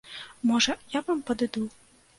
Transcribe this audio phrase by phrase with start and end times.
[0.53, 1.69] Можа, я вам падыду?